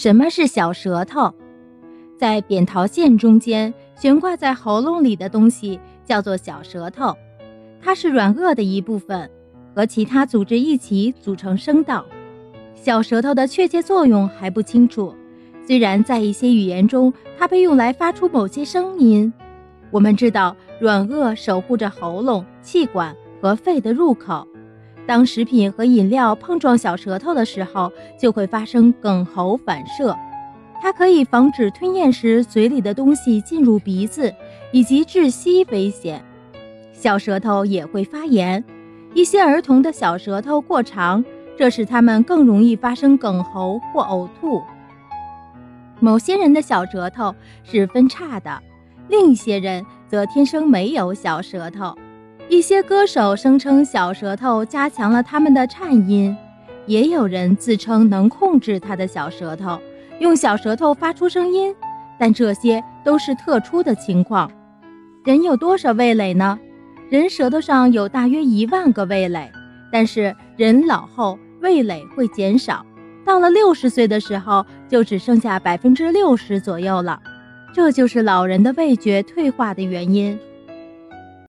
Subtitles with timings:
[0.00, 1.34] 什么是小舌头？
[2.16, 7.16] 在扁桃腺中间悬挂在喉咙里的东西叫做小舌头，
[7.82, 9.28] 它是软腭的一部分，
[9.74, 12.06] 和其他组织一起组成声道。
[12.76, 15.12] 小舌头的确切作用还不清楚，
[15.66, 19.32] 虽然在一些语言中它被用来发出某些声音。
[19.90, 24.46] 我们知道，软腭守护着喉咙、气管和肺的入口。
[25.08, 27.90] 当食品和饮料碰撞小舌头的时候，
[28.20, 30.14] 就会发生哽喉反射。
[30.82, 34.30] 它可以防止吞咽时嘴里的东西进入鼻子，
[34.70, 36.22] 以及窒息危险。
[36.92, 38.62] 小舌头也会发炎，
[39.14, 41.24] 一些儿童的小舌头过长，
[41.56, 44.62] 这使他们更容易发生哽喉或呕吐。
[46.00, 47.34] 某些人的小舌头
[47.64, 48.62] 是分叉的，
[49.08, 51.96] 另一些人则天生没有小舌头。
[52.48, 56.34] 一些歌手声称小舌头加强了他们的颤音，
[56.86, 59.78] 也有人自称能控制他的小舌头，
[60.18, 61.74] 用小舌头发出声音，
[62.18, 64.50] 但这些都是特殊的情况。
[65.24, 66.58] 人有多少味蕾呢？
[67.10, 69.52] 人舌头上有大约一万个味蕾，
[69.92, 72.84] 但是人老后味蕾会减少，
[73.26, 77.20] 到了六十岁的时候就只剩下百分之六十左右了，
[77.74, 80.38] 这就是老人的味觉退化的原因。